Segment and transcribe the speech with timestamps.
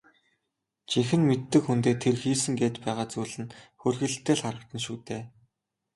[0.91, 5.23] Жинхэнэ мэддэг хүндээ тэр хийсэн гээд байгаа зүйл нь хөөрхийлөлтэй л харагдана шүү дээ.